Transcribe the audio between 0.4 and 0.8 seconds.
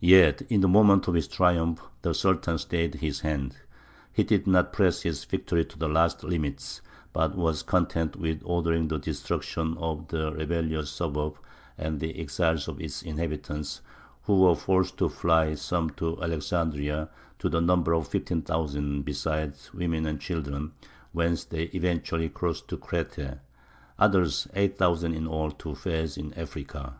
in the